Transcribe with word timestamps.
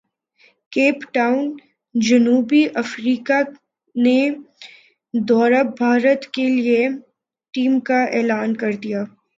cap 0.71 0.97
Town 1.13 1.45
جنوبی 1.95 2.63
افریقہ 2.75 3.39
نے 3.95 4.19
دورہ 5.13 5.63
بھارت 5.77 6.27
کیلئے 6.33 6.87
ٹیم 7.53 7.79
کا 7.87 8.03
اعلان 8.13 8.55
کردیا 8.55 9.03